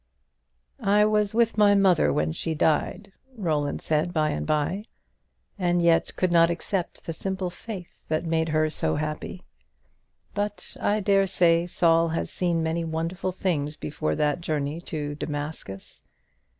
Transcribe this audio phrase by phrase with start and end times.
[0.81, 4.85] "I was with my mother when she died." Roland said by and by,
[5.59, 9.43] "and yet could not accept the simple faith that made her so happy.
[10.33, 16.01] But I dare say Saul had seen many wonderful things before that journey to Damascus.